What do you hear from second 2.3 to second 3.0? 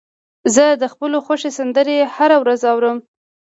ورځ اورم.